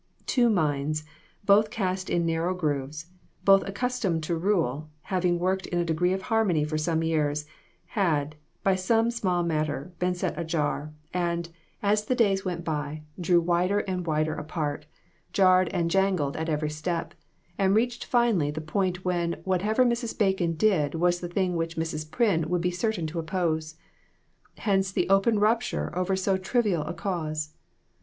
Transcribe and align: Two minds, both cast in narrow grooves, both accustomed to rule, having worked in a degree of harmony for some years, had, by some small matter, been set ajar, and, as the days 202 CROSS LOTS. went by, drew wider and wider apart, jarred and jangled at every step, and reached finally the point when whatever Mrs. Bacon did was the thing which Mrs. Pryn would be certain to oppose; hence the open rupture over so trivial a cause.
Two 0.25 0.49
minds, 0.49 1.03
both 1.45 1.69
cast 1.69 2.09
in 2.09 2.25
narrow 2.25 2.55
grooves, 2.55 3.05
both 3.45 3.61
accustomed 3.69 4.23
to 4.23 4.35
rule, 4.35 4.89
having 5.03 5.37
worked 5.37 5.67
in 5.67 5.77
a 5.77 5.85
degree 5.85 6.11
of 6.11 6.23
harmony 6.23 6.63
for 6.63 6.75
some 6.75 7.03
years, 7.03 7.45
had, 7.85 8.35
by 8.63 8.73
some 8.73 9.11
small 9.11 9.43
matter, 9.43 9.93
been 9.99 10.15
set 10.15 10.35
ajar, 10.39 10.91
and, 11.13 11.49
as 11.83 12.03
the 12.05 12.15
days 12.15 12.41
202 12.41 12.41
CROSS 12.41 12.47
LOTS. 12.47 12.47
went 12.47 12.65
by, 12.65 13.03
drew 13.21 13.39
wider 13.41 13.79
and 13.81 14.07
wider 14.07 14.33
apart, 14.33 14.87
jarred 15.33 15.69
and 15.69 15.91
jangled 15.91 16.35
at 16.35 16.49
every 16.49 16.71
step, 16.71 17.13
and 17.59 17.75
reached 17.75 18.03
finally 18.05 18.49
the 18.49 18.59
point 18.59 19.05
when 19.05 19.33
whatever 19.43 19.85
Mrs. 19.85 20.17
Bacon 20.17 20.53
did 20.55 20.95
was 20.95 21.19
the 21.19 21.27
thing 21.29 21.55
which 21.55 21.77
Mrs. 21.77 22.09
Pryn 22.09 22.47
would 22.49 22.61
be 22.61 22.71
certain 22.71 23.05
to 23.05 23.19
oppose; 23.19 23.75
hence 24.57 24.91
the 24.91 25.07
open 25.09 25.37
rupture 25.37 25.95
over 25.95 26.15
so 26.15 26.37
trivial 26.37 26.81
a 26.85 26.93
cause. 26.95 27.53